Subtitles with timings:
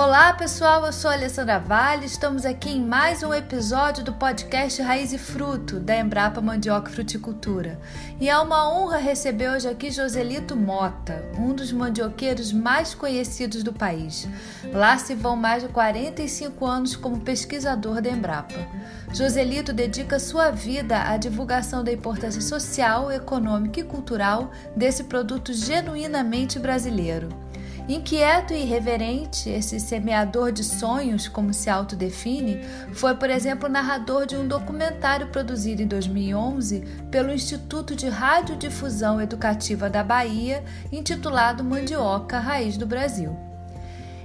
[0.00, 5.12] Olá pessoal, eu sou Alessandra Vale, estamos aqui em mais um episódio do podcast Raiz
[5.12, 7.80] e Fruto da Embrapa Mandioca Fruticultura.
[8.20, 13.72] E é uma honra receber hoje aqui Joselito Mota, um dos mandioqueiros mais conhecidos do
[13.72, 14.28] país.
[14.72, 18.68] Lá se vão mais de 45 anos como pesquisador da Embrapa.
[19.12, 26.56] Joselito dedica sua vida à divulgação da importância social, econômica e cultural desse produto genuinamente
[26.56, 27.47] brasileiro.
[27.88, 32.60] Inquieto e irreverente, esse semeador de sonhos, como se autodefine,
[32.92, 39.88] foi, por exemplo, narrador de um documentário produzido em 2011 pelo Instituto de Radiodifusão Educativa
[39.88, 43.34] da Bahia, intitulado Mandioca, Raiz do Brasil.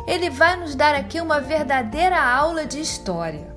[0.06, 3.53] Ele vai nos dar aqui uma verdadeira aula de história.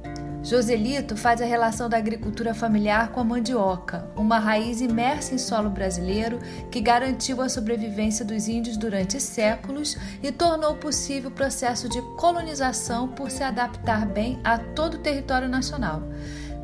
[0.46, 5.68] Joselito faz a relação da agricultura familiar com a mandioca, uma raiz imersa em solo
[5.68, 6.38] brasileiro
[6.70, 13.08] que garantiu a sobrevivência dos índios durante séculos e tornou possível o processo de colonização
[13.08, 16.04] por se adaptar bem a todo o território nacional.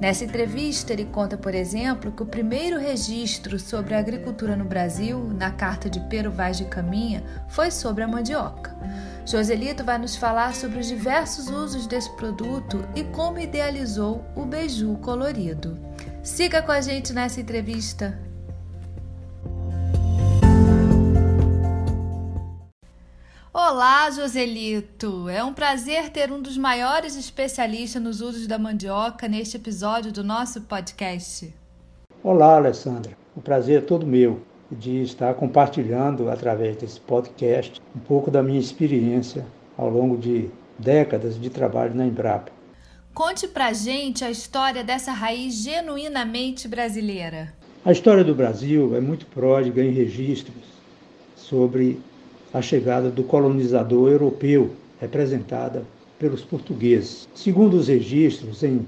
[0.02, 5.28] Nessa entrevista, ele conta, por exemplo, que o primeiro registro sobre a agricultura no Brasil,
[5.32, 8.76] na carta de Pero Vaz de Caminha, foi sobre a mandioca.
[9.24, 14.96] Joselito vai nos falar sobre os diversos usos desse produto e como idealizou o beiju
[14.96, 15.78] colorido.
[16.20, 18.18] Siga com a gente nessa entrevista.
[23.54, 25.28] Olá, Joselito!
[25.28, 30.24] É um prazer ter um dos maiores especialistas nos usos da mandioca neste episódio do
[30.24, 31.54] nosso podcast.
[32.22, 33.12] Olá, Alessandra.
[33.36, 38.58] O prazer é todo meu de estar compartilhando através desse podcast um pouco da minha
[38.58, 39.44] experiência
[39.76, 42.50] ao longo de décadas de trabalho na Embrapa.
[43.12, 47.52] Conte pra gente a história dessa raiz genuinamente brasileira.
[47.84, 50.64] A história do Brasil é muito pródiga em registros
[51.36, 52.00] sobre
[52.52, 55.84] a chegada do colonizador europeu, representada
[56.18, 57.28] pelos portugueses.
[57.34, 58.86] Segundo os registros, em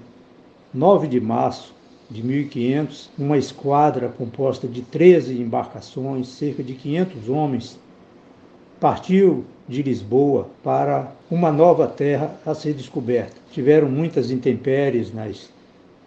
[0.72, 1.74] 9 de março
[2.10, 7.78] de 1500, uma esquadra composta de 13 embarcações, cerca de 500 homens,
[8.78, 13.36] partiu de Lisboa para uma nova terra a ser descoberta.
[13.50, 15.50] Tiveram muitas intempéries nas,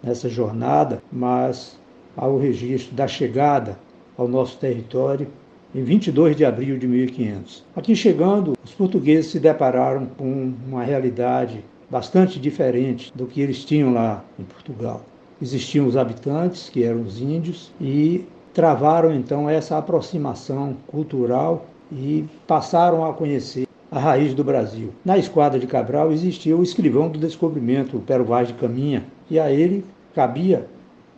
[0.02, 1.76] nessa jornada, mas
[2.16, 3.78] ao registro da chegada
[4.16, 5.26] ao nosso território
[5.74, 7.64] em 22 de abril de 1500.
[7.76, 13.92] Aqui chegando, os portugueses se depararam com uma realidade bastante diferente do que eles tinham
[13.92, 15.02] lá em Portugal.
[15.40, 23.04] Existiam os habitantes, que eram os índios, e travaram então essa aproximação cultural e passaram
[23.04, 24.90] a conhecer a raiz do Brasil.
[25.04, 29.38] Na esquadra de Cabral existia o escrivão do descobrimento, o Pero Vaz de Caminha, e
[29.38, 30.66] a ele cabia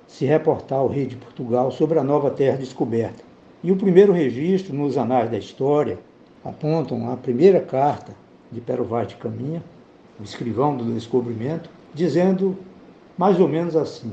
[0.07, 3.30] se reportar ao rei de Portugal sobre a nova terra descoberta.
[3.63, 5.99] E o primeiro registro nos anais da história
[6.43, 8.15] apontam a primeira carta
[8.51, 9.63] de Pero Vaz de Caminha,
[10.19, 12.57] o escrivão do descobrimento, dizendo
[13.19, 14.13] mais ou menos assim: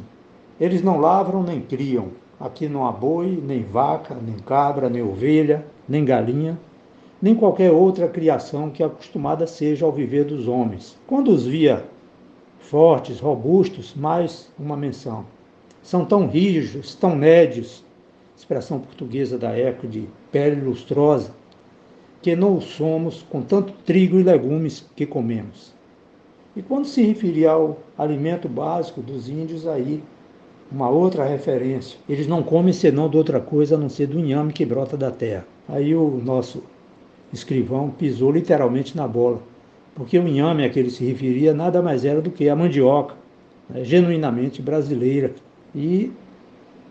[0.59, 5.65] Eles não lavram nem criam, aqui não há boi, nem vaca, nem cabra, nem ovelha,
[5.87, 6.59] nem galinha,
[7.21, 10.97] nem qualquer outra criação que acostumada seja ao viver dos homens.
[11.07, 11.85] Quando os via
[12.59, 15.25] fortes, robustos, mais uma menção.
[15.81, 17.86] São tão rijos, tão nédios,
[18.37, 21.31] expressão portuguesa da época de pele lustrosa,
[22.21, 25.73] que não o somos com tanto trigo e legumes que comemos.
[26.55, 30.03] E quando se referia ao alimento básico dos índios, aí
[30.71, 31.97] uma outra referência.
[32.07, 35.11] Eles não comem senão de outra coisa a não ser do inhame que brota da
[35.11, 35.45] terra.
[35.67, 36.63] Aí o nosso
[37.31, 39.41] escrivão pisou literalmente na bola,
[39.95, 43.15] porque o inhame a que ele se referia nada mais era do que a mandioca,
[43.69, 45.33] né, genuinamente brasileira.
[45.75, 46.11] E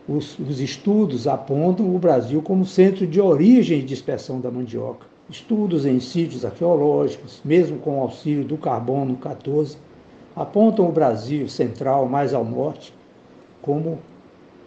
[0.09, 5.07] os, os estudos apontam o Brasil como centro de origem e dispersão da mandioca.
[5.29, 9.77] Estudos em sítios arqueológicos, mesmo com o auxílio do carbono 14,
[10.37, 12.95] apontam o Brasil central mais ao norte
[13.61, 13.99] como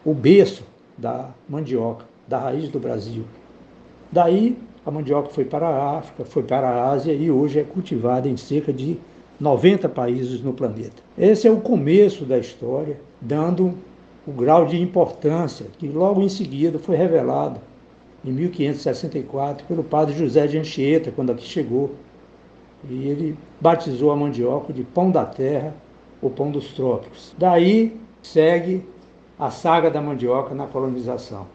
[0.04, 0.64] o berço
[0.98, 3.24] da mandioca, da raiz do Brasil.
[4.12, 8.28] Daí a mandioca foi para a África, foi para a Ásia e hoje é cultivada
[8.28, 9.00] em cerca de
[9.40, 11.02] 90 países no planeta.
[11.18, 13.76] Esse é o começo da história, dando
[14.30, 17.60] o grau de importância que logo em seguida foi revelado
[18.24, 21.96] em 1564 pelo padre José de Anchieta, quando aqui chegou.
[22.88, 25.74] E ele batizou a mandioca de pão da terra
[26.22, 27.34] ou pão dos trópicos.
[27.38, 28.86] Daí segue
[29.38, 31.48] a saga da mandioca na colonização.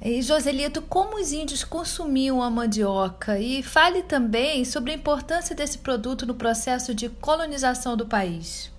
[0.00, 3.38] E Joselito, como os índios consumiam a mandioca?
[3.38, 8.70] E fale também sobre a importância desse produto no processo de colonização do país.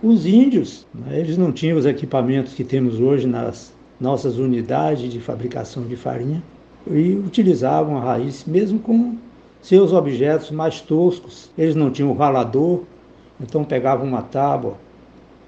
[0.00, 5.18] Os índios, né, eles não tinham os equipamentos que temos hoje nas nossas unidades de
[5.18, 6.40] fabricação de farinha
[6.86, 9.16] e utilizavam a raiz mesmo com
[9.60, 11.50] seus objetos mais toscos.
[11.58, 12.82] Eles não tinham ralador,
[13.40, 14.76] então pegavam uma tábua,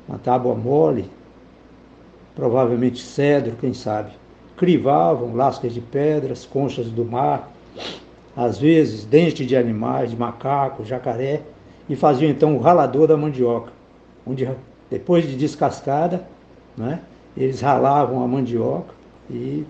[0.09, 1.09] uma tábua mole,
[2.35, 4.11] provavelmente cedro, quem sabe.
[4.57, 7.53] Crivavam lascas de pedras, conchas do mar,
[8.37, 11.43] às vezes dentes de animais, de macaco, jacaré,
[11.89, 13.73] e faziam então o ralador da mandioca,
[14.27, 14.49] onde
[14.91, 16.27] depois de descascada,
[16.77, 17.01] né,
[17.37, 18.95] eles ralavam a mandioca
[19.31, 19.65] e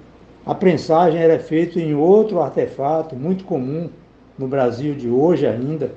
[0.44, 3.91] a prensagem era feita em outro artefato muito comum
[4.38, 5.93] no Brasil de hoje ainda,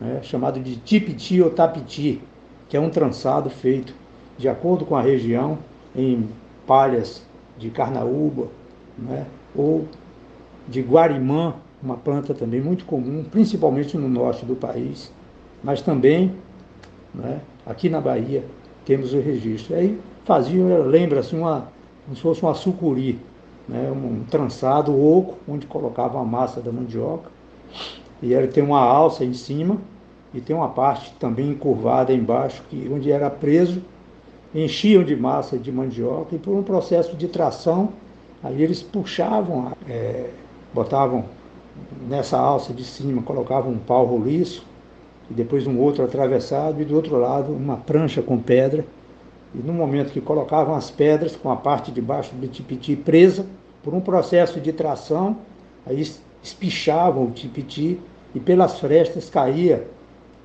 [0.00, 2.20] né, chamado de tipiti ou tapiti,
[2.68, 3.92] que é um trançado feito
[4.38, 5.58] de acordo com a região
[5.94, 6.28] em
[6.66, 7.26] palhas
[7.58, 8.46] de carnaúba,
[8.96, 9.86] né, ou
[10.68, 15.12] de guarimã, uma planta também muito comum, principalmente no norte do país,
[15.64, 16.32] mas também
[17.14, 18.44] né, aqui na Bahia
[18.84, 19.74] temos o registro.
[19.76, 21.68] Aí faziam, lembra-se, uma,
[22.04, 23.18] como se fosse uma sucuri,
[23.68, 27.30] né, um trançado oco, onde colocavam a massa da mandioca,
[28.22, 29.78] e ele tem uma alça em cima
[30.34, 33.82] e tem uma parte também encurvada embaixo, que, onde era preso,
[34.54, 36.34] enchiam de massa de mandioca.
[36.34, 37.90] E por um processo de tração,
[38.42, 40.30] aí eles puxavam, é,
[40.72, 41.24] botavam
[42.08, 44.64] nessa alça de cima, colocavam um pau roliço,
[45.30, 48.84] e depois um outro atravessado, e do outro lado uma prancha com pedra.
[49.54, 53.46] E no momento que colocavam as pedras com a parte de baixo do tipiti presa,
[53.82, 55.38] por um processo de tração,
[55.86, 56.04] aí
[56.42, 57.98] espichavam o tipiti
[58.34, 59.86] e pelas frestas caía,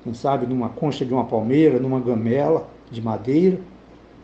[0.02, 3.58] quem sabe, numa concha de uma palmeira, numa gamela de madeira,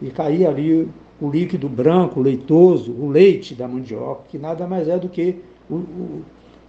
[0.00, 0.88] e caía ali
[1.20, 5.75] o líquido branco, leitoso, o leite da mandioca, que nada mais é do que o,
[5.75, 6.23] o,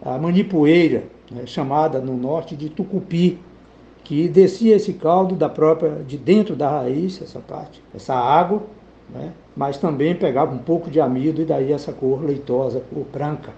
[0.04, 3.40] a manipoeira, né, chamada no norte de tucupi,
[4.04, 8.64] que descia esse caldo da própria, de dentro da raiz, essa parte, essa água,
[9.10, 13.52] né, mas também pegava um pouco de amido e daí essa cor leitosa, cor branca.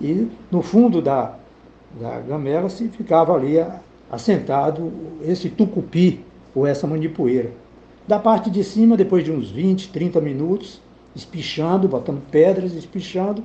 [0.00, 1.36] E no fundo da,
[2.00, 3.56] da gamela se ficava ali
[4.10, 4.92] assentado
[5.22, 6.24] esse tucupi,
[6.54, 7.50] ou essa manipoeira.
[8.06, 10.80] Da parte de cima, depois de uns 20, 30 minutos,
[11.14, 13.42] espichando, botando pedras, espichando,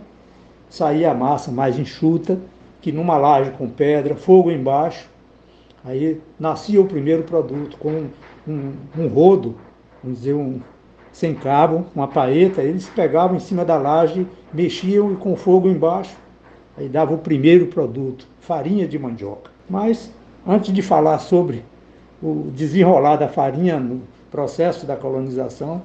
[0.70, 2.40] saía a massa mais enxuta,
[2.82, 5.10] que numa laje com pedra, fogo embaixo,
[5.84, 8.08] aí nascia o primeiro produto com
[8.48, 9.56] um, um rodo,
[10.04, 10.60] vamos dizer, um,
[11.12, 16.16] sem cabo, uma paeta, eles pegavam em cima da laje, mexiam e com fogo embaixo,
[16.78, 19.52] aí dava o primeiro produto, farinha de mandioca.
[19.70, 20.12] Mas
[20.46, 21.64] antes de falar sobre
[22.22, 25.82] o desenrolar da farinha no processo da colonização,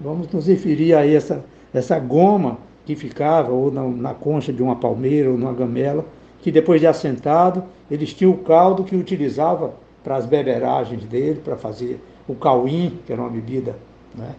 [0.00, 4.76] vamos nos referir a essa, essa goma que ficava ou na, na concha de uma
[4.76, 6.04] palmeira ou numa gamela,
[6.40, 11.56] que depois de assentado, eles tinham o caldo que utilizava para as beberagens dele, para
[11.56, 13.76] fazer o cauim, que era uma bebida
[14.14, 14.34] né,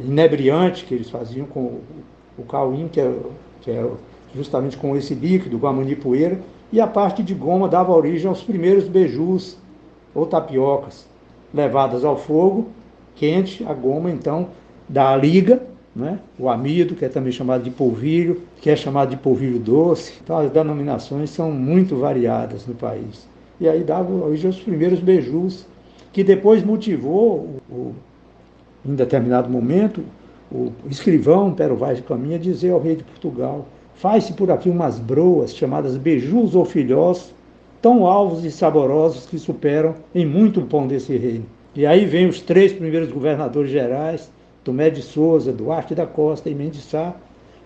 [0.00, 1.80] inebriante que eles faziam com
[2.38, 3.12] o, cauim, que é,
[3.60, 3.88] que é
[4.34, 6.40] justamente com esse líquido, com a manipoeira,
[6.72, 9.56] e a parte de goma dava origem aos primeiros beijus
[10.14, 11.06] ou tapiocas,
[11.52, 12.68] levadas ao fogo,
[13.14, 14.48] quente, a goma então
[14.88, 15.62] dá a liga,
[15.94, 16.18] né?
[16.38, 20.14] o amido, que é também chamado de polvilho, que é chamado de polvilho doce.
[20.22, 23.28] Então as denominações são muito variadas no país.
[23.60, 25.66] E aí dava origem aos primeiros beijus,
[26.12, 27.92] que depois motivou, o,
[28.84, 30.02] em determinado momento,
[30.50, 34.98] o escrivão Pero Vaz de Caminha dizer ao rei de Portugal, faz-se por aqui umas
[34.98, 37.34] broas chamadas beijus ou filhós,
[37.80, 41.44] tão alvos e saborosos que superam em muito o pão desse reino.
[41.74, 44.30] E aí vem os três primeiros governadores gerais,
[44.64, 46.90] Tomé de Souza, Duarte da Costa e Mendes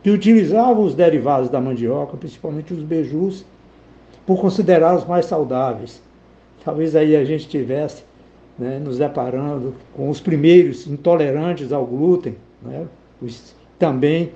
[0.03, 3.45] que utilizavam os derivados da mandioca, principalmente os beijus,
[4.27, 6.03] por considerá-los mais saudáveis.
[6.65, 8.05] Talvez aí a gente estivesse
[8.59, 12.87] né, nos deparando com os primeiros intolerantes ao glúten, né,
[13.23, 14.33] os, também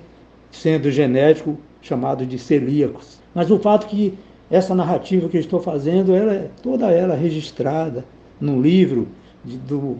[0.51, 3.19] sendo genético chamado de celíacos.
[3.35, 4.17] Mas o fato que
[4.49, 8.05] essa narrativa que eu estou fazendo, ela é toda ela registrada
[8.39, 9.07] num livro
[9.43, 9.97] de, do,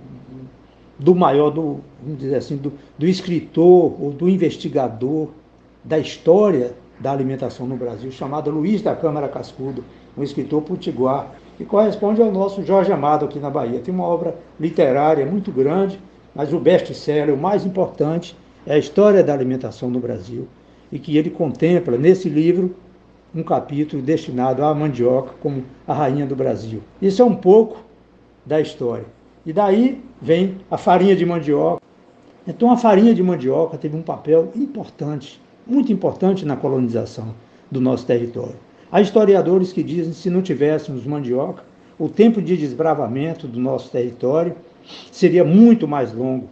[1.03, 5.27] do maior, do, vamos dizer assim, do, do escritor ou do investigador
[5.83, 9.83] da história da alimentação no Brasil, chamado Luiz da Câmara Cascudo,
[10.17, 13.81] um escritor potiguar, que corresponde ao nosso Jorge Amado aqui na Bahia.
[13.81, 16.00] Tem uma obra literária muito grande,
[16.33, 18.33] mas o best-seller, o mais importante,
[18.65, 20.48] é a história da alimentação no Brasil,
[20.89, 22.77] e que ele contempla nesse livro
[23.36, 26.81] um capítulo destinado à mandioca como a rainha do Brasil.
[27.01, 27.83] Isso é um pouco
[28.45, 29.05] da história.
[29.46, 31.82] E daí vem a farinha de mandioca.
[32.48, 37.34] Então a farinha de mandioca teve um papel importante, muito importante na colonização
[37.70, 38.56] do nosso território.
[38.92, 41.64] Há historiadores que dizem que se não tivéssemos mandioca,
[42.00, 44.56] o tempo de desbravamento do nosso território
[45.12, 46.48] seria muito mais longo.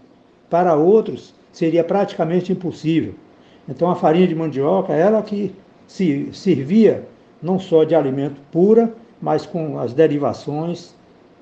[0.50, 3.14] Para outros, seria praticamente impossível.
[3.70, 5.54] Então a farinha de mandioca, ela que
[5.88, 7.08] se servia
[7.42, 10.94] não só de alimento pura, mas com as derivações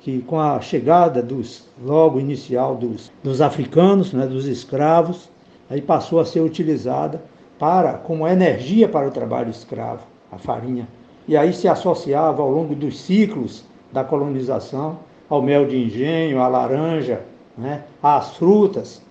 [0.01, 5.29] que com a chegada dos logo inicial dos, dos africanos, né, dos escravos,
[5.70, 7.22] aí passou a ser utilizada
[7.58, 10.88] para como energia para o trabalho escravo, a farinha.
[11.27, 16.48] E aí se associava ao longo dos ciclos da colonização ao mel de engenho, à
[16.48, 17.22] laranja,
[17.58, 19.01] né, às frutas.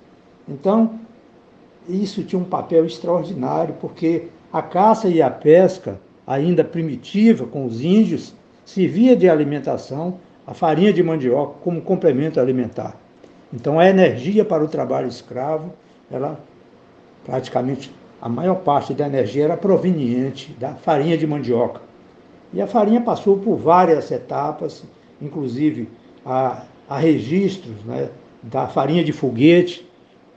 [0.49, 0.99] Então,
[1.89, 7.83] isso tinha um papel extraordinário, porque a caça e a pesca, ainda primitiva com os
[7.83, 12.97] índios, servia de alimentação a farinha de mandioca como complemento alimentar.
[13.53, 15.75] Então, a energia para o trabalho escravo,
[16.11, 16.41] ela
[17.23, 21.83] praticamente a maior parte da energia era proveniente da farinha de mandioca.
[22.51, 24.85] E a farinha passou por várias etapas,
[25.21, 25.87] inclusive
[26.25, 28.09] há, registros né,
[28.43, 29.87] da farinha de foguete,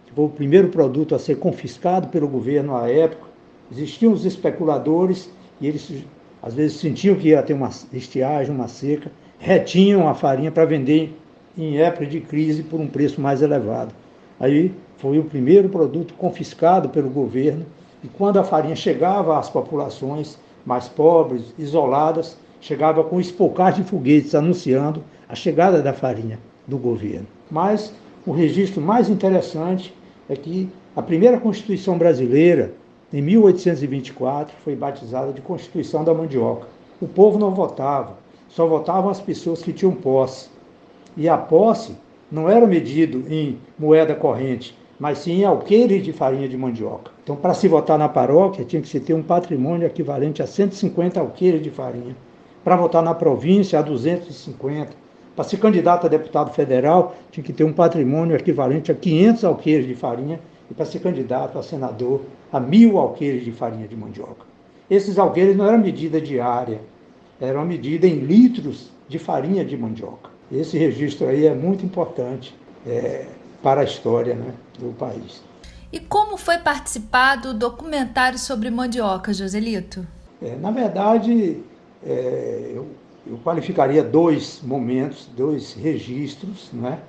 [0.06, 3.30] que foi o primeiro produto a ser confiscado pelo governo à época.
[3.72, 6.04] Existiam os especuladores e eles
[6.44, 9.10] às vezes sentiam que ia ter uma estiagem, uma seca,
[9.42, 11.18] retinham a farinha para vender
[11.58, 13.92] em época de crise por um preço mais elevado.
[14.40, 17.66] Aí foi o primeiro produto confiscado pelo governo
[18.04, 24.36] e quando a farinha chegava às populações mais pobres, isoladas, chegava com espocais de foguetes
[24.36, 27.26] anunciando a chegada da farinha do governo.
[27.50, 27.92] Mas
[28.28, 29.92] o registro mais interessante
[30.30, 32.74] é que a primeira Constituição brasileira,
[33.12, 36.68] em 1824, foi batizada de Constituição da Mandioca.
[37.02, 38.21] O povo não votava,
[38.52, 40.50] só votavam as pessoas que tinham posse.
[41.16, 41.96] E a posse
[42.32, 47.12] não era medido em moeda corrente, mas sim em alqueires de farinha de mandioca.
[47.24, 51.20] Então, para se votar na paróquia, tinha que se ter um patrimônio equivalente a 150
[51.20, 52.16] alqueires de farinha.
[52.64, 54.92] Para votar na província, a 250.
[55.36, 59.88] Para ser candidato a deputado federal, tinha que ter um patrimônio equivalente a 500 alqueires
[59.88, 60.40] de farinha
[60.70, 64.46] e para ser candidato a senador, a mil alqueires de farinha de mandioca.
[64.90, 66.82] Esses alqueires não eram medida diária,
[67.42, 70.30] eram medida em litros de farinha de mandioca.
[70.50, 72.56] Esse registro aí é muito importante
[72.88, 73.26] é,
[73.62, 75.44] para a história né, do país.
[75.92, 80.08] E como foi participar do documentário sobre mandioca, Joselito?
[80.42, 81.62] É, na verdade,
[82.06, 82.88] é, eu
[83.26, 87.00] eu qualificaria dois momentos, dois registros né,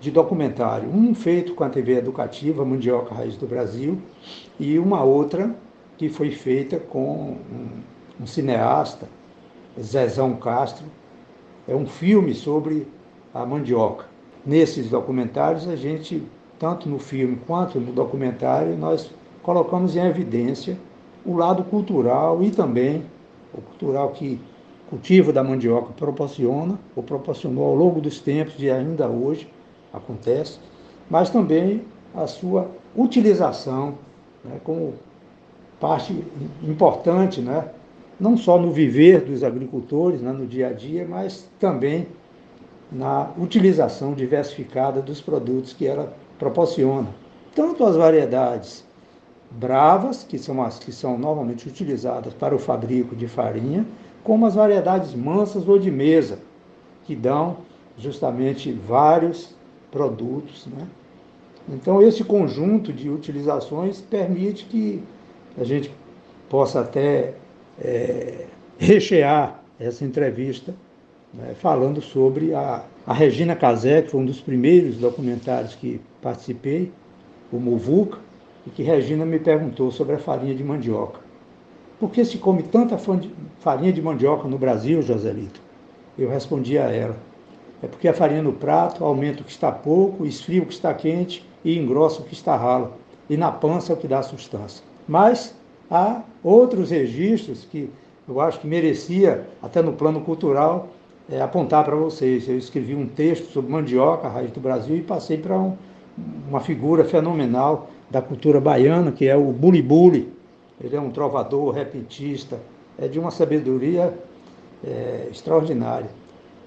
[0.00, 0.88] de documentário.
[0.88, 4.00] Um feito com a TV Educativa, Mandioca Raiz do Brasil,
[4.58, 5.54] e uma outra
[5.96, 7.68] que foi feita com um,
[8.20, 9.08] um cineasta,
[9.78, 10.86] Zezão Castro.
[11.68, 12.88] É um filme sobre
[13.34, 14.06] a mandioca.
[14.44, 16.22] Nesses documentários, a gente,
[16.58, 19.10] tanto no filme quanto no documentário, nós
[19.42, 20.78] colocamos em evidência
[21.24, 23.04] o lado cultural e também
[23.52, 24.40] o cultural que
[24.88, 29.48] cultivo da mandioca proporciona, ou proporcionou ao longo dos tempos e ainda hoje
[29.92, 30.58] acontece,
[31.08, 31.84] mas também
[32.14, 33.94] a sua utilização
[34.44, 34.94] né, como
[35.78, 36.24] parte
[36.62, 37.68] importante, né,
[38.20, 42.06] não só no viver dos agricultores, né, no dia a dia, mas também
[42.92, 47.08] na utilização diversificada dos produtos que ela proporciona.
[47.54, 48.84] Tanto as variedades
[49.50, 53.86] bravas, que são as que são normalmente utilizadas para o fabrico de farinha,
[54.22, 56.38] como as variedades mansas ou de mesa,
[57.04, 57.58] que dão
[57.96, 59.54] justamente vários
[59.90, 60.66] produtos.
[60.66, 60.86] Né?
[61.68, 65.02] Então, esse conjunto de utilizações permite que
[65.58, 65.92] a gente
[66.48, 67.34] possa até
[67.82, 68.46] é,
[68.78, 70.74] rechear essa entrevista
[71.32, 76.92] né, falando sobre a, a Regina Casé, que foi um dos primeiros documentários que participei,
[77.52, 78.18] o Muvuca,
[78.66, 81.20] e que Regina me perguntou sobre a farinha de mandioca.
[81.98, 82.96] Por que se come tanta
[83.58, 85.60] farinha de mandioca no Brasil, Joselito?
[86.18, 87.16] Eu respondi a ela.
[87.82, 90.92] É porque a farinha no prato aumenta o que está pouco, esfria o que está
[90.92, 92.94] quente e engrossa o que está ralo.
[93.28, 94.84] E na pança é o que dá sustância.
[95.08, 95.54] Mas
[95.90, 97.90] há outros registros que
[98.28, 100.88] eu acho que merecia, até no plano cultural,
[101.28, 102.48] é, apontar para vocês.
[102.48, 105.76] Eu escrevi um texto sobre mandioca, a raiz do Brasil, e passei para um,
[106.48, 110.32] uma figura fenomenal da cultura baiana, que é o Bulibuli,
[110.82, 112.58] ele é um trovador, repentista,
[112.98, 114.14] é de uma sabedoria
[114.84, 116.08] é, extraordinária.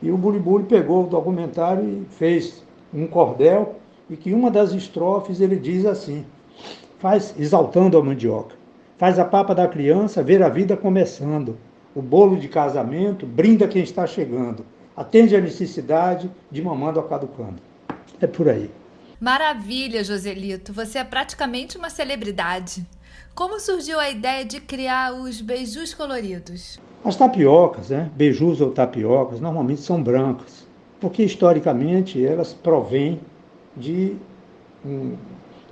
[0.02, 2.64] E o Bulibuli pegou o documentário e fez
[2.94, 3.76] um cordel,
[4.10, 6.26] e que uma das estrofes ele diz assim,
[7.00, 8.56] faz exaltando a mandioca,
[8.98, 11.58] faz a papa da criança ver a vida começando,
[11.96, 17.62] o bolo de casamento brinda quem está chegando, atende a necessidade de mamando a caducando.
[18.22, 18.70] É por aí.
[19.20, 22.86] Maravilha, Joselito, você é praticamente uma celebridade.
[23.34, 26.80] Como surgiu a ideia de criar os beijus coloridos?
[27.04, 28.12] As tapiocas, né?
[28.16, 30.68] beijus ou tapiocas, normalmente são brancas,
[31.00, 33.20] porque historicamente elas provêm
[33.76, 34.16] de,
[34.86, 35.16] um,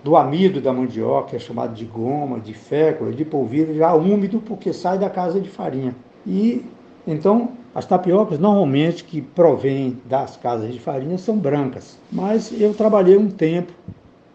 [0.03, 4.73] do amido da mandioca, é chamado de goma, de fécula, de polvilho, já úmido, porque
[4.73, 5.95] sai da casa de farinha.
[6.25, 6.65] E
[7.05, 13.17] então As tapiocas normalmente que provêm das casas de farinha são brancas, mas eu trabalhei
[13.17, 13.71] um tempo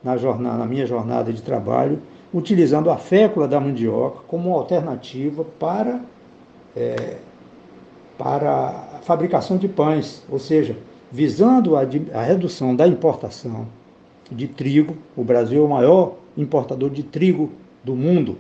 [0.03, 2.01] na, jornada, na minha jornada de trabalho
[2.33, 6.01] utilizando a fécula da mandioca como alternativa para,
[6.75, 7.19] é,
[8.17, 10.77] para a fabricação de pães, ou seja,
[11.13, 11.83] visando a,
[12.15, 13.67] a redução da importação
[14.31, 14.97] de trigo.
[15.17, 17.53] O Brasil é o maior importador de trigo
[17.83, 18.39] do mundo.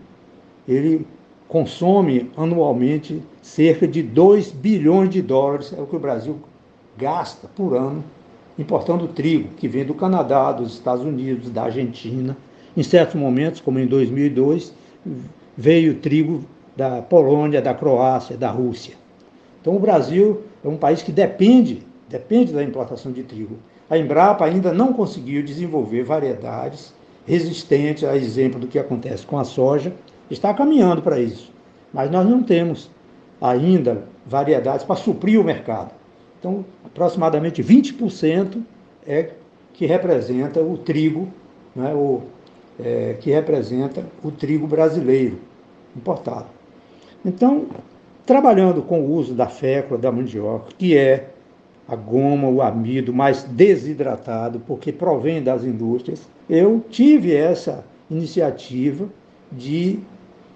[0.66, 1.06] Ele
[1.48, 6.38] consome anualmente cerca de 2 bilhões de dólares, é o que o Brasil
[6.98, 8.02] gasta por ano
[8.58, 12.36] importando trigo, que vem do Canadá, dos Estados Unidos, da Argentina.
[12.76, 14.72] Em certos momentos, como em 2002,
[15.56, 16.42] veio trigo
[16.76, 18.94] da Polônia, da Croácia, da Rússia.
[19.60, 23.56] Então o Brasil é um país que depende, depende da importação de trigo.
[23.88, 26.94] A Embrapa ainda não conseguiu desenvolver variedades
[27.26, 29.92] resistentes, a exemplo do que acontece com a soja,
[30.30, 31.52] está caminhando para isso.
[31.92, 32.90] Mas nós não temos
[33.40, 35.92] ainda variedades para suprir o mercado.
[36.38, 38.62] Então, aproximadamente 20%
[39.06, 39.30] é
[39.72, 41.28] que representa o trigo,
[41.74, 42.22] né, o,
[42.82, 45.38] é, que representa o trigo brasileiro
[45.94, 46.46] importado.
[47.24, 47.66] Então,
[48.24, 51.30] trabalhando com o uso da fécula da mandioca, que é
[51.88, 59.08] a goma, o amido mais desidratado, porque provém das indústrias, eu tive essa iniciativa
[59.52, 59.98] de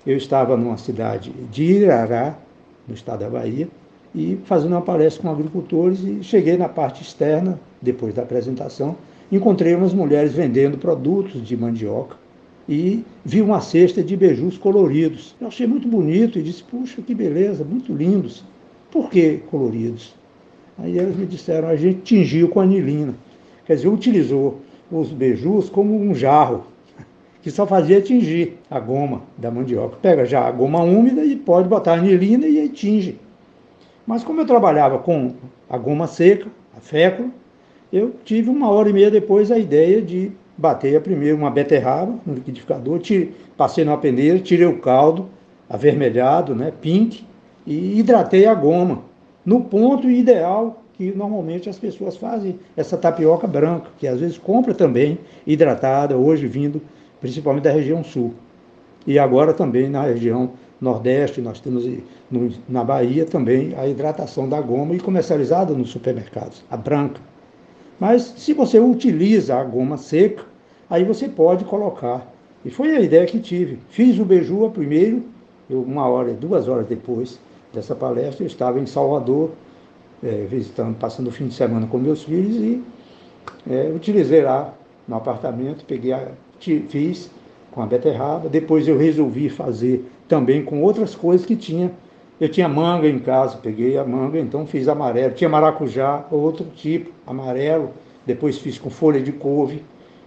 [0.07, 2.37] eu estava numa cidade de Irará,
[2.89, 3.69] no estado da Bahia,
[4.15, 8.97] e fazendo uma palestra com agricultores e cheguei na parte externa, depois da apresentação,
[9.31, 12.17] encontrei umas mulheres vendendo produtos de mandioca
[12.69, 15.35] e vi uma cesta de beijos coloridos.
[15.41, 18.45] Eu achei muito bonito e disse, puxa, que beleza, muito lindos.
[18.91, 20.15] Por que coloridos?
[20.83, 23.15] Aí elas me disseram, a gente tingiu com anilina.
[23.67, 24.61] Quer dizer, utilizou
[24.91, 26.65] os beijus como um jarro
[27.43, 29.97] que só fazia tingir a goma da mandioca.
[30.01, 33.19] Pega já a goma úmida e pode botar anilina e aí tinge.
[34.07, 35.35] Mas como eu trabalhava com
[35.69, 37.29] a goma seca, a fécula,
[37.93, 42.35] eu tive uma hora e meia depois a ideia de bater primeiro uma beterraba no
[42.35, 45.29] liquidificador, tire, passei numa peneira, tirei o caldo
[45.69, 47.25] avermelhado, né, pink,
[47.67, 49.10] e hidratei a goma
[49.45, 54.75] no ponto ideal que normalmente as pessoas fazem essa tapioca branca, que às vezes compra
[54.75, 56.83] também hidratada, hoje vindo
[57.21, 58.35] principalmente da região sul.
[59.07, 61.87] E agora também na região nordeste, nós temos
[62.31, 67.21] no, na Bahia também a hidratação da goma e comercializada nos supermercados, a branca.
[67.99, 70.45] Mas se você utiliza a goma seca,
[70.89, 72.31] aí você pode colocar.
[72.63, 73.79] E foi a ideia que tive.
[73.89, 75.23] Fiz o beiju primeiro,
[75.71, 77.41] uma hora, duas horas depois
[77.73, 79.51] dessa palestra, eu estava em Salvador,
[80.23, 82.83] é, visitando, passando o fim de semana com meus filhos e
[83.69, 84.75] é, utilizei lá
[85.07, 86.29] no apartamento, peguei a,
[86.59, 87.31] fiz
[87.71, 91.91] com a beterraba, depois eu resolvi fazer também com outras coisas que tinha.
[92.41, 95.35] Eu tinha manga em casa, peguei a manga, então fiz amarelo.
[95.35, 97.91] Tinha maracujá, outro tipo, amarelo.
[98.25, 99.83] Depois fiz com folha de couve.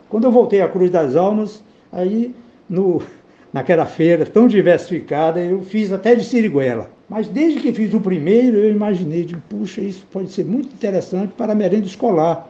[0.10, 2.36] Quando eu voltei à Cruz das Almas, aí
[2.70, 3.02] no,
[3.52, 6.90] naquela feira tão diversificada, eu fiz até de siriguela.
[7.14, 11.52] Mas desde que fiz o primeiro, eu imaginei, puxa, isso pode ser muito interessante para
[11.52, 12.50] a merenda escolar,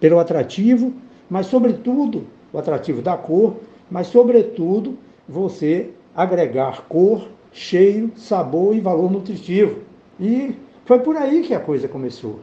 [0.00, 0.90] pelo atrativo,
[1.28, 3.56] mas sobretudo o atrativo da cor,
[3.90, 4.96] mas, sobretudo,
[5.28, 9.80] você agregar cor, cheiro, sabor e valor nutritivo.
[10.18, 10.54] E
[10.86, 12.40] foi por aí que a coisa começou.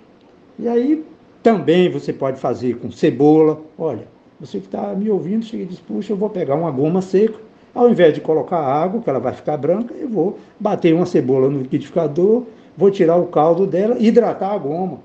[0.59, 1.03] E aí
[1.41, 3.59] também você pode fazer com cebola.
[3.79, 4.07] Olha,
[4.39, 7.46] você que está me ouvindo, chega e diz, puxa, eu vou pegar uma goma seca,
[7.77, 11.47] ao invés de colocar água, que ela vai ficar branca, eu vou bater uma cebola
[11.47, 12.43] no liquidificador,
[12.75, 14.97] vou tirar o caldo dela e hidratar a goma.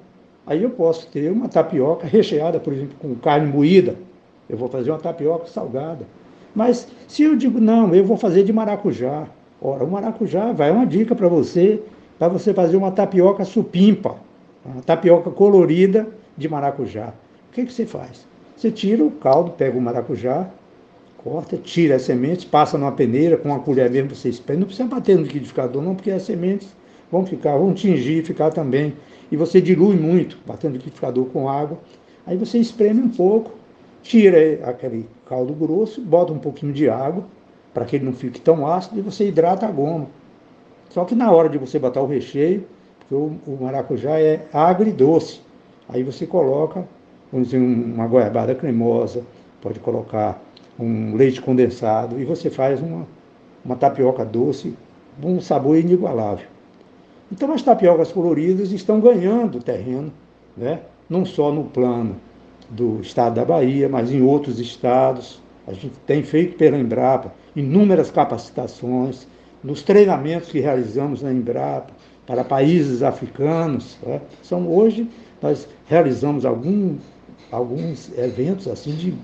[0.46, 3.94] Aí eu posso ter uma tapioca recheada, por exemplo, com carne moída,
[4.48, 6.06] eu vou fazer uma tapioca salgada.
[6.54, 9.26] Mas se eu digo, não, eu vou fazer de maracujá.
[9.60, 11.78] Ora, o maracujá vai uma dica para você,
[12.18, 14.16] para você fazer uma tapioca supimpa,
[14.64, 16.08] uma tapioca colorida
[16.38, 17.12] de maracujá.
[17.50, 18.26] O que, que você faz?
[18.56, 20.48] Você tira o caldo, pega o maracujá,
[21.22, 24.60] corta, tira as sementes, passa numa peneira, com uma colher mesmo você espreme.
[24.60, 26.68] Não precisa bater no liquidificador, não, porque as sementes
[27.10, 28.94] vão ficar, vão tingir, ficar também.
[29.30, 31.78] E você dilui muito, batendo no liquidificador com água.
[32.26, 33.52] Aí você espreme um pouco,
[34.02, 37.24] tira aquele caldo grosso, bota um pouquinho de água,
[37.72, 40.08] para que ele não fique tão ácido, e você hidrata a goma.
[40.90, 42.66] Só que na hora de você botar o recheio,
[42.98, 45.40] porque o, o maracujá é agridoce,
[45.88, 46.86] aí você coloca
[47.32, 49.24] vamos dizer, uma goiabada cremosa,
[49.60, 50.40] pode colocar
[50.78, 53.06] um leite condensado, e você faz uma,
[53.64, 54.74] uma tapioca doce,
[55.22, 56.46] um sabor inigualável.
[57.30, 60.12] Então as tapiocas coloridas estão ganhando terreno,
[60.56, 60.80] né?
[61.08, 62.16] não só no plano
[62.68, 65.40] do estado da Bahia, mas em outros estados.
[65.66, 69.26] A gente tem feito pela Embrapa inúmeras capacitações,
[69.62, 71.92] nos treinamentos que realizamos na Embrapa,
[72.26, 73.96] para países africanos.
[74.04, 74.20] Né?
[74.42, 75.08] São hoje
[75.40, 76.96] nós realizamos algum,
[77.50, 79.14] alguns eventos assim de,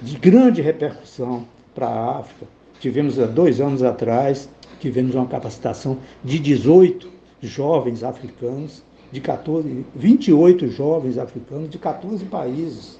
[0.00, 2.46] de grande repercussão para a África.
[2.80, 4.48] Tivemos há dois anos atrás,
[4.80, 7.10] tivemos uma capacitação de 18
[7.42, 8.82] jovens africanos,
[9.12, 12.98] de 14, 28 jovens africanos de 14 países.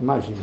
[0.00, 0.38] Imagina.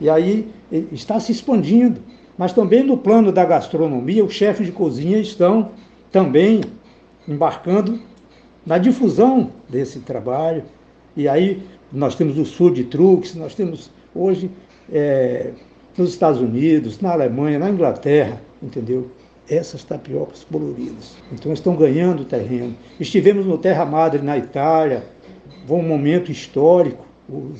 [0.00, 0.48] E aí
[0.92, 2.00] está se expandindo.
[2.36, 5.70] Mas também no plano da gastronomia, os chefes de cozinha estão
[6.12, 6.60] também
[7.26, 8.00] embarcando
[8.64, 10.62] na difusão desse trabalho.
[11.16, 14.50] E aí nós temos os food trucks, nós temos hoje
[14.92, 15.50] é,
[15.96, 19.10] nos Estados Unidos, na Alemanha, na Inglaterra, entendeu?
[19.48, 21.16] Essas tapiocas coloridas.
[21.32, 22.74] Então estão ganhando terreno.
[23.00, 25.04] Estivemos no Terra Madre na Itália,
[25.66, 27.52] foi um momento histórico, o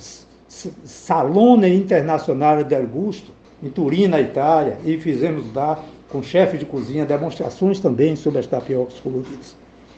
[0.48, 7.04] Salone Internacional del Gusto, em Turim, na Itália, e fizemos lá com chefe de cozinha
[7.04, 9.56] demonstrações também sobre as tapiocas coloridas.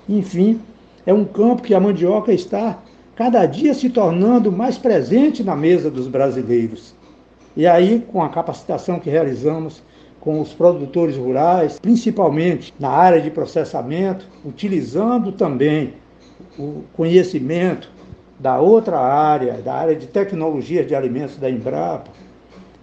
[0.08, 0.60] Enfim,
[1.06, 2.78] é um campo que a mandioca está
[3.14, 6.94] cada dia se tornando mais presente na mesa dos brasileiros.
[7.56, 9.82] E aí, com a capacitação que realizamos
[10.20, 15.94] com os produtores rurais, principalmente na área de processamento, utilizando também
[16.58, 17.90] o conhecimento
[18.38, 22.10] da outra área, da área de tecnologia de alimentos da Embrapa,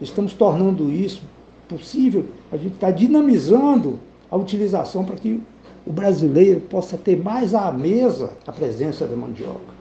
[0.02, 1.22] estamos tornando isso
[1.68, 4.00] possível, a gente está dinamizando
[4.30, 5.42] a utilização para que
[5.86, 9.78] o brasileiro possa ter mais à mesa a presença da mandioca.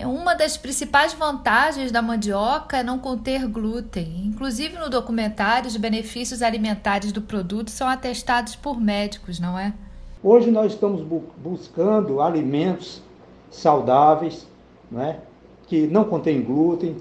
[0.00, 4.26] É uma das principais vantagens da mandioca é não conter glúten.
[4.26, 9.74] Inclusive no documentário, os benefícios alimentares do produto são atestados por médicos, não é?
[10.22, 13.02] Hoje nós estamos bu buscando alimentos
[13.50, 14.46] saudáveis,
[14.88, 15.18] né,
[15.66, 16.96] que não contêm glúten,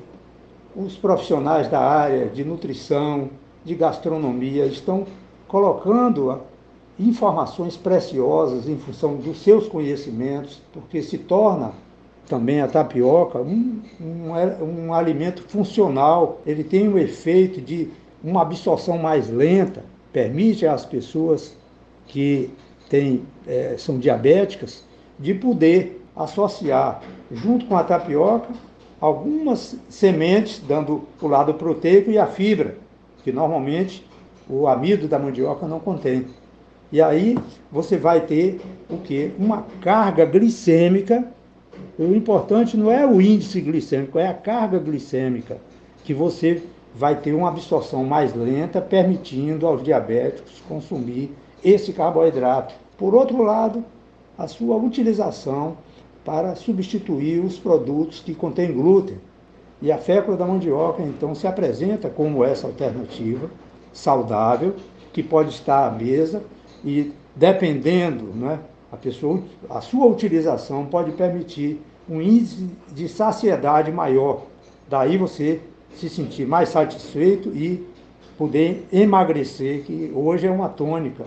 [0.75, 3.29] os profissionais da área de nutrição,
[3.63, 5.05] de gastronomia estão
[5.47, 6.41] colocando
[6.99, 11.73] informações preciosas em função dos seus conhecimentos, porque se torna
[12.27, 16.41] também a tapioca um, um, um alimento funcional.
[16.45, 17.89] Ele tem um efeito de
[18.23, 21.55] uma absorção mais lenta, permite às pessoas
[22.07, 22.49] que
[22.89, 24.83] têm, é, são diabéticas
[25.19, 28.49] de poder associar junto com a tapioca
[28.99, 32.77] algumas sementes, dando o lado proteico e a fibra,
[33.23, 34.05] que normalmente
[34.49, 36.25] o amido da mandioca não contém.
[36.91, 37.37] E aí
[37.71, 39.31] você vai ter o que?
[39.37, 41.27] Uma carga glicêmica.
[41.97, 45.57] O importante não é o índice glicêmico, é a carga glicêmica,
[46.03, 46.61] que você
[46.93, 51.31] vai ter uma absorção mais lenta, permitindo aos diabéticos consumir
[51.63, 52.73] esse carboidrato.
[52.97, 53.83] Por outro lado,
[54.37, 55.77] a sua utilização
[56.23, 59.17] para substituir os produtos que contêm glúten.
[59.81, 63.49] E a fécula da mandioca, então, se apresenta como essa alternativa
[63.93, 64.75] saudável,
[65.13, 66.43] que pode estar à mesa
[66.83, 68.59] e, dependendo, né,
[68.91, 74.43] a, pessoa, a sua utilização pode permitir um índice de saciedade maior.
[74.89, 75.59] Daí você
[75.95, 77.85] se sentir mais satisfeito e
[78.37, 81.25] poder emagrecer, que hoje é uma tônica.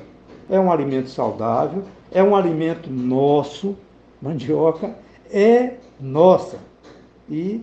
[0.49, 3.77] É um alimento saudável, é um alimento nosso,
[4.20, 4.94] mandioca
[5.31, 6.59] é nossa.
[7.29, 7.62] E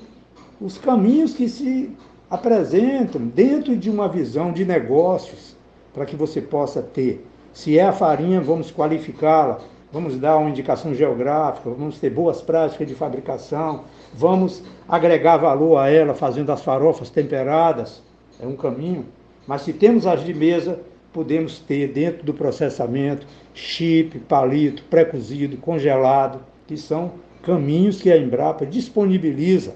[0.60, 1.92] os caminhos que se
[2.30, 5.56] apresentam dentro de uma visão de negócios,
[5.94, 7.26] para que você possa ter.
[7.54, 9.60] Se é a farinha, vamos qualificá-la,
[9.98, 15.90] vamos dar uma indicação geográfica, vamos ter boas práticas de fabricação, vamos agregar valor a
[15.90, 18.04] ela fazendo as farofas temperadas,
[18.40, 19.06] é um caminho.
[19.48, 20.80] Mas se temos as de mesa,
[21.12, 28.68] podemos ter dentro do processamento chip, palito, pré-cozido, congelado, que são caminhos que a Embrapa
[28.68, 29.74] disponibiliza.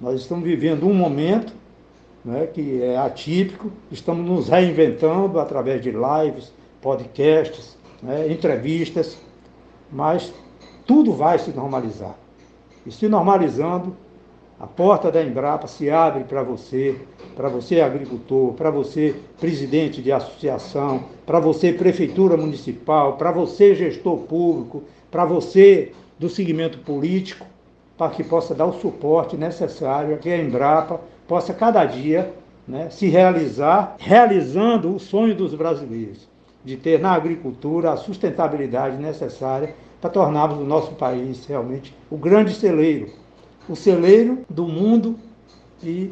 [0.00, 1.52] Nós estamos vivendo um momento
[2.24, 9.18] né, que é atípico, estamos nos reinventando através de lives, podcasts, né, entrevistas,
[9.92, 10.32] mas
[10.86, 12.16] tudo vai se normalizar.
[12.86, 13.94] E se normalizando,
[14.58, 16.96] a porta da Embrapa se abre para você,
[17.34, 24.18] para você agricultor, para você presidente de associação, para você prefeitura municipal, para você gestor
[24.18, 27.44] público, para você do segmento político,
[27.98, 32.32] para que possa dar o suporte necessário, que a Embrapa possa cada dia
[32.66, 36.28] né, se realizar, realizando o sonho dos brasileiros,
[36.64, 42.54] de ter na agricultura a sustentabilidade necessária para tornarmos o nosso país realmente o grande
[42.54, 43.22] celeiro
[43.68, 45.18] o celeiro do mundo
[45.82, 46.10] e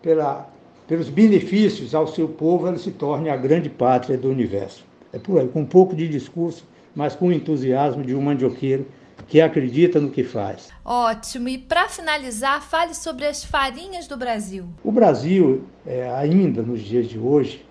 [0.00, 0.48] pela,
[0.86, 4.84] pelos benefícios ao seu povo ele se torne a grande pátria do universo.
[5.12, 8.86] É por aí, com um pouco de discurso, mas com o entusiasmo de um mandioqueiro
[9.26, 10.68] que acredita no que faz.
[10.84, 11.48] Ótimo.
[11.48, 14.66] E para finalizar, fale sobre as farinhas do Brasil.
[14.84, 17.65] O Brasil, é, ainda nos dias de hoje,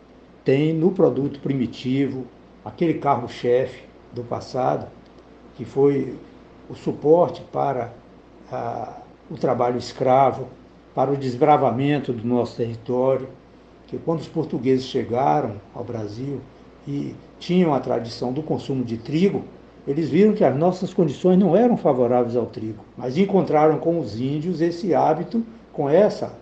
[0.45, 2.25] tem no produto primitivo
[2.63, 4.87] aquele carro-chefe do passado,
[5.57, 6.15] que foi
[6.69, 7.91] o suporte para
[8.51, 8.93] a,
[9.29, 10.47] o trabalho escravo,
[10.93, 13.27] para o desbravamento do nosso território,
[13.87, 16.39] que quando os portugueses chegaram ao Brasil
[16.87, 19.43] e tinham a tradição do consumo de trigo,
[19.87, 24.19] eles viram que as nossas condições não eram favoráveis ao trigo, mas encontraram com os
[24.19, 26.33] índios esse hábito, com essa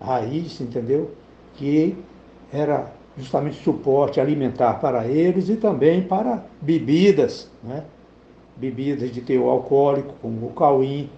[0.00, 1.10] raiz, entendeu?
[1.54, 1.96] Que
[2.52, 7.84] era justamente suporte alimentar para eles e também para bebidas, né?
[8.56, 11.08] bebidas de teor alcoólico, como o cauim,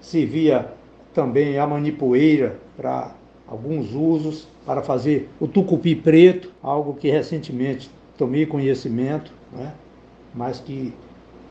[0.00, 0.72] servia
[1.12, 3.14] também a manipoeira para
[3.46, 9.72] alguns usos, para fazer o tucupi preto, algo que recentemente tomei conhecimento, né?
[10.34, 10.94] mas que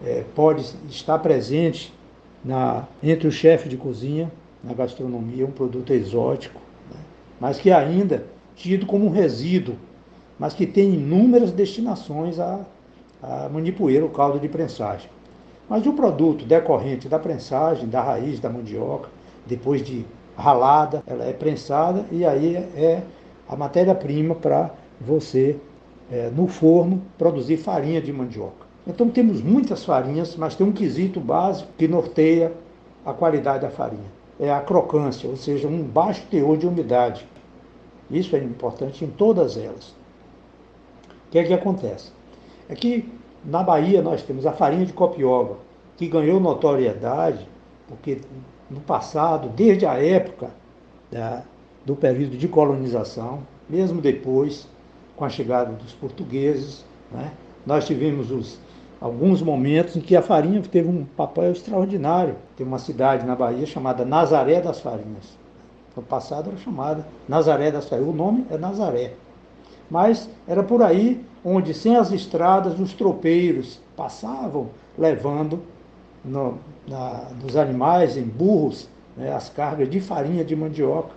[0.03, 1.93] é, pode estar presente
[2.43, 4.31] na, entre o chefe de cozinha,
[4.63, 6.97] na gastronomia, um produto exótico, né?
[7.39, 8.25] mas que ainda
[8.59, 9.75] tido como um resíduo,
[10.37, 12.59] mas que tem inúmeras destinações a,
[13.23, 15.09] a o caldo de prensagem.
[15.69, 19.09] Mas o produto decorrente da prensagem, da raiz da mandioca,
[19.47, 23.01] depois de ralada, ela é prensada e aí é
[23.47, 25.57] a matéria-prima para você,
[26.11, 28.67] é, no forno, produzir farinha de mandioca.
[28.85, 32.51] Então temos muitas farinhas, mas tem um quesito básico que norteia
[33.05, 34.19] a qualidade da farinha.
[34.39, 37.25] É a crocância, ou seja, um baixo teor de umidade.
[38.09, 39.89] Isso é importante em todas elas.
[41.27, 42.11] O que é que acontece?
[42.67, 43.07] É que
[43.45, 45.57] na Bahia nós temos a farinha de copioba,
[45.95, 47.47] que ganhou notoriedade,
[47.87, 48.21] porque
[48.69, 50.49] no passado, desde a época
[51.11, 51.43] da,
[51.85, 54.67] do período de colonização, mesmo depois,
[55.15, 57.31] com a chegada dos portugueses, né,
[57.65, 58.59] nós tivemos os,
[58.99, 62.35] alguns momentos em que a farinha teve um papel extraordinário.
[62.55, 65.37] Tem uma cidade na Bahia chamada Nazaré das Farinhas.
[65.95, 68.09] No passado era chamada Nazaré das Farinhas.
[68.09, 69.13] O nome é Nazaré.
[69.89, 75.61] Mas era por aí onde, sem as estradas, os tropeiros passavam levando
[76.23, 81.11] no, na, nos animais, em burros, né, as cargas de farinha de mandioca,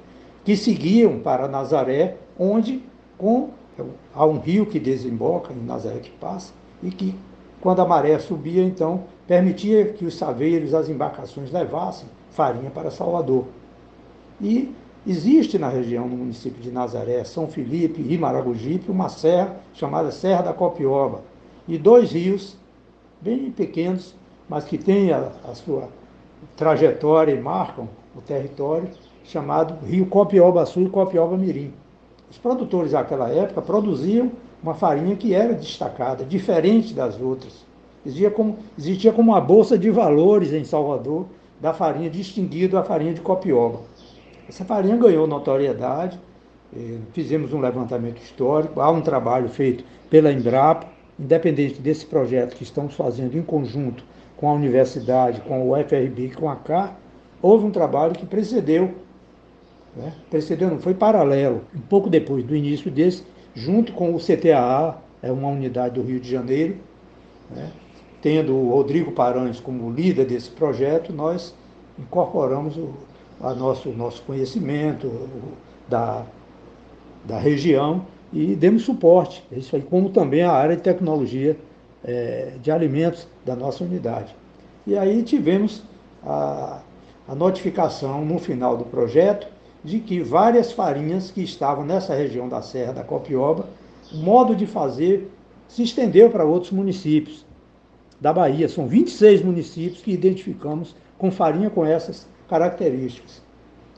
[0.45, 2.83] que seguiam para Nazaré, onde
[3.19, 3.51] com,
[4.15, 7.15] há um rio que desemboca em Nazaré que passa, e que,
[7.61, 13.47] quando a maré subia, então, permitia que os saveiros, as embarcações levassem farinha para Salvador.
[14.43, 14.75] E
[15.05, 20.43] Existe na região, no município de Nazaré, São Felipe e Maragogipe, uma serra chamada Serra
[20.43, 21.23] da Copioba.
[21.67, 22.57] E dois rios,
[23.21, 24.15] bem pequenos,
[24.49, 25.89] mas que têm a, a sua
[26.57, 28.89] trajetória e marcam o território,
[29.25, 31.73] chamado Rio Copioba Sul e Copioba Mirim.
[32.31, 34.31] Os produtores daquela época produziam
[34.63, 37.67] uma farinha que era destacada, diferente das outras.
[38.07, 41.27] Existia como, existia como uma bolsa de valores em Salvador
[41.61, 43.81] da farinha distinguida da farinha de Copioba.
[44.49, 46.19] Essa farinha ganhou notoriedade,
[46.75, 50.87] eh, fizemos um levantamento histórico, há um trabalho feito pela Embrapa,
[51.19, 54.05] independente desse projeto que estamos fazendo em conjunto
[54.37, 56.97] com a universidade, com o FRB, com a CAR,
[57.41, 58.93] houve um trabalho que precedeu,
[59.97, 60.13] né?
[60.29, 63.23] precedeu não, foi paralelo, um pouco depois do início desse,
[63.55, 66.77] junto com o CTAA, é uma unidade do Rio de Janeiro,
[67.51, 67.71] né?
[68.21, 71.55] tendo o Rodrigo Paranhos como líder desse projeto, nós
[71.99, 72.95] incorporamos o,
[73.43, 75.11] a nosso, nosso conhecimento
[75.89, 76.25] da,
[77.25, 79.45] da região e demos suporte.
[79.51, 81.57] Isso aí, como também a área de tecnologia
[82.05, 84.35] é, de alimentos da nossa unidade.
[84.87, 85.83] E aí tivemos
[86.25, 86.81] a,
[87.29, 89.47] a notificação no final do projeto
[89.85, 93.67] de que várias farinhas que estavam nessa região da Serra da Copioba,
[94.13, 95.31] o modo de fazer
[95.67, 97.45] se estendeu para outros municípios
[98.21, 98.69] da Bahia.
[98.69, 103.41] São 26 municípios que identificamos com farinha com essas características.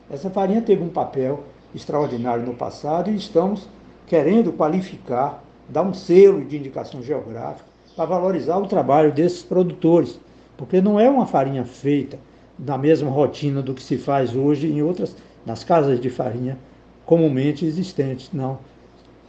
[0.09, 1.43] Essa farinha teve um papel
[1.75, 3.67] extraordinário no passado e estamos
[4.07, 7.65] querendo qualificar, dar um selo de indicação geográfica
[7.97, 10.17] para valorizar o trabalho desses produtores,
[10.55, 12.17] porque não é uma farinha feita
[12.57, 15.13] na mesma rotina do que se faz hoje em outras
[15.45, 16.57] nas casas de farinha
[17.05, 18.59] comumente existentes, não.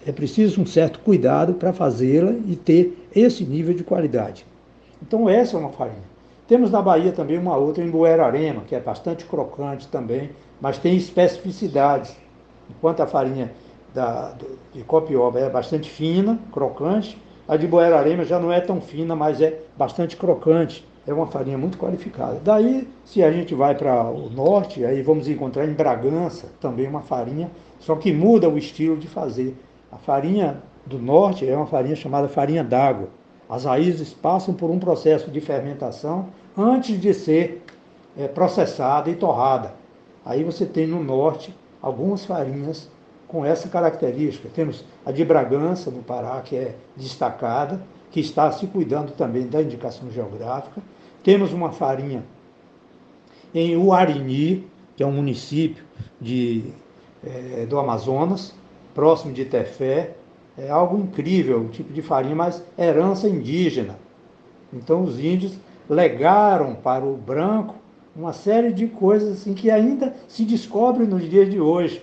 [0.06, 4.46] É preciso um certo cuidado para fazê-la e ter esse nível de qualidade.
[5.02, 6.15] Então essa é uma farinha.
[6.48, 10.30] Temos na Bahia também uma outra em Buerarema, que é bastante crocante também,
[10.60, 12.16] mas tem especificidades.
[12.70, 13.52] Enquanto a farinha
[13.92, 14.32] da,
[14.72, 19.40] de copioba é bastante fina, crocante, a de Buerarema já não é tão fina, mas
[19.40, 20.86] é bastante crocante.
[21.06, 22.40] É uma farinha muito qualificada.
[22.42, 27.00] Daí, se a gente vai para o norte, aí vamos encontrar em Bragança também uma
[27.00, 29.56] farinha, só que muda o estilo de fazer.
[29.90, 33.08] A farinha do norte é uma farinha chamada farinha d'água.
[33.48, 37.62] As raízes passam por um processo de fermentação antes de ser
[38.16, 39.74] é, processada e torrada.
[40.24, 42.90] Aí você tem no norte algumas farinhas
[43.28, 44.48] com essa característica.
[44.52, 47.80] Temos a de Bragança, no Pará, que é destacada,
[48.10, 50.82] que está se cuidando também da indicação geográfica.
[51.22, 52.24] Temos uma farinha
[53.54, 55.84] em Uarini, que é um município
[56.20, 56.64] de,
[57.24, 58.54] é, do Amazonas,
[58.94, 60.14] próximo de Tefé.
[60.58, 63.96] É algo incrível, um tipo de farinha, mas herança indígena.
[64.72, 67.74] Então os índios legaram para o branco
[68.14, 72.02] uma série de coisas assim que ainda se descobrem nos dias de hoje.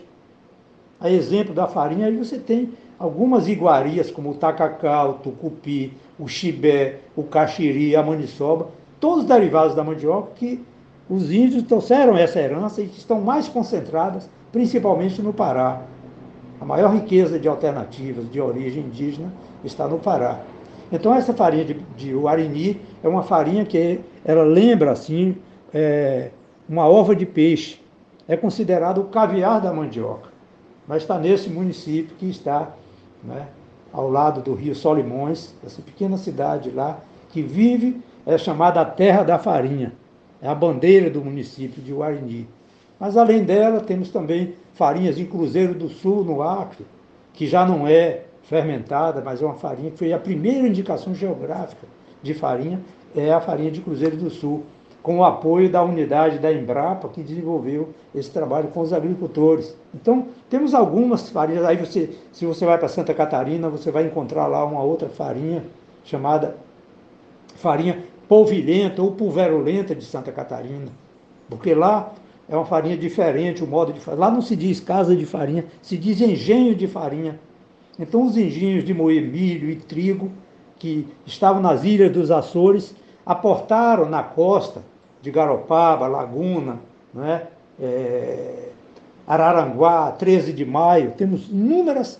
[0.99, 6.27] A exemplo da farinha, aí você tem algumas iguarias, como o tacacá, o tucupi, o
[6.27, 10.63] chibé, o caxiri, a maniçoba, todos derivados da mandioca que
[11.09, 15.81] os índios trouxeram essa herança e que estão mais concentradas, principalmente no Pará.
[16.63, 19.33] A maior riqueza de alternativas de origem indígena
[19.65, 20.39] está no Pará.
[20.89, 25.35] Então essa farinha de, de uarini é uma farinha que ela lembra assim
[25.73, 26.29] é,
[26.69, 27.81] uma ova de peixe.
[28.29, 30.29] É considerado o caviar da mandioca.
[30.87, 32.71] Mas está nesse município que está
[33.21, 33.45] né,
[33.91, 39.23] ao lado do rio Solimões, essa pequena cidade lá, que vive, é chamada a Terra
[39.23, 39.91] da Farinha.
[40.41, 42.47] É a bandeira do município de Uarini.
[42.99, 46.85] Mas além dela, temos também farinhas em Cruzeiro do Sul, no Acre,
[47.33, 51.87] que já não é fermentada, mas é uma farinha que foi a primeira indicação geográfica
[52.21, 52.81] de farinha,
[53.15, 54.63] é a farinha de Cruzeiro do Sul,
[55.01, 59.75] com o apoio da unidade da Embrapa, que desenvolveu esse trabalho com os agricultores.
[59.93, 61.65] Então, temos algumas farinhas.
[61.65, 65.65] Aí, você, se você vai para Santa Catarina, você vai encontrar lá uma outra farinha
[66.05, 66.55] chamada
[67.55, 70.87] farinha polvilhenta ou pulverulenta de Santa Catarina.
[71.49, 72.13] Porque lá
[72.47, 74.19] é uma farinha diferente, o modo de fazer.
[74.19, 77.39] Lá não se diz casa de farinha, se diz engenho de farinha.
[77.97, 80.31] Então, os engenhos de moer milho e trigo,
[80.77, 84.83] que estavam nas ilhas dos Açores, aportaram na costa
[85.21, 86.79] de Garopaba, Laguna,
[87.13, 87.47] né?
[87.79, 88.69] É,
[89.25, 92.19] Araranguá, 13 de maio, temos inúmeras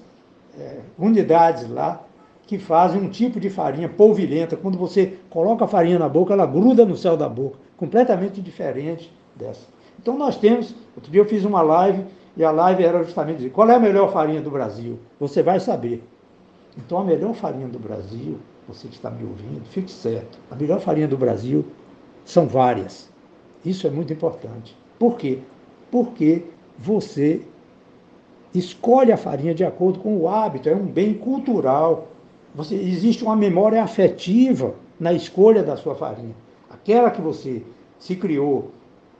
[0.58, 2.02] é, unidades lá
[2.48, 4.56] que fazem um tipo de farinha polvilhenta.
[4.56, 9.12] Quando você coloca a farinha na boca, ela gruda no céu da boca, completamente diferente
[9.36, 9.73] dessa.
[10.04, 12.04] Então nós temos, outro dia eu fiz uma live
[12.36, 15.00] e a live era justamente dizer, qual é a melhor farinha do Brasil?
[15.18, 16.04] Você vai saber.
[16.78, 18.38] Então a melhor farinha do Brasil,
[18.68, 20.38] você que está me ouvindo, fique certo.
[20.52, 21.66] A melhor farinha do Brasil
[22.26, 23.10] são várias.
[23.64, 24.76] Isso é muito importante.
[25.00, 25.40] Por quê?
[25.90, 26.44] Porque
[26.78, 27.42] você
[28.54, 32.10] escolhe a farinha de acordo com o hábito, é um bem cultural.
[32.54, 36.36] Você, existe uma memória afetiva na escolha da sua farinha.
[36.70, 37.64] Aquela que você
[37.98, 38.72] se criou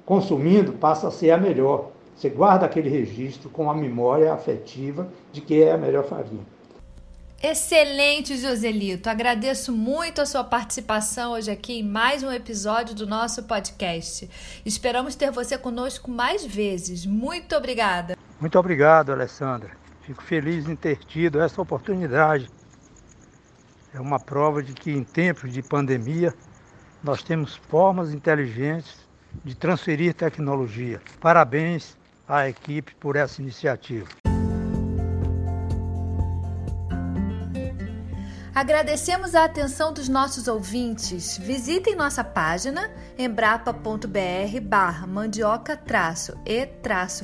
[0.06, 1.92] consumindo passa a ser a melhor.
[2.16, 6.46] Você guarda aquele registro com a memória afetiva de que é a melhor farinha.
[7.42, 9.10] Excelente, Joselito.
[9.10, 14.30] Agradeço muito a sua participação hoje aqui em mais um episódio do nosso podcast.
[14.66, 17.06] Esperamos ter você conosco mais vezes.
[17.06, 18.16] Muito obrigada.
[18.40, 19.72] Muito obrigado, Alessandra.
[20.04, 22.50] Fico feliz em ter tido essa oportunidade.
[23.94, 26.34] É uma prova de que em tempos de pandemia
[27.04, 29.03] nós temos formas inteligentes
[29.44, 31.02] de transferir tecnologia.
[31.20, 34.08] Parabéns à equipe por essa iniciativa.
[38.56, 41.40] Agradecemos a atenção dos nossos ouvintes.
[41.40, 45.82] Visitem nossa página embrapa.br barra mandioca
[46.46, 46.70] e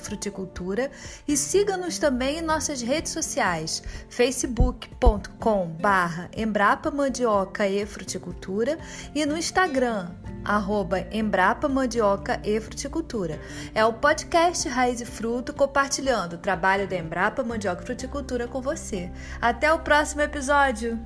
[0.01, 0.89] fruticultura
[1.27, 8.79] e siga-nos também em nossas redes sociais facebook.com barra embrapa mandioca e fruticultura
[9.13, 10.09] e no Instagram
[10.43, 13.39] arroba Embrapa Mandioca e Fruticultura.
[13.73, 18.61] É o podcast Raiz e Fruto compartilhando o trabalho da Embrapa Mandioca e Fruticultura com
[18.61, 19.11] você.
[19.41, 20.99] Até o próximo episódio!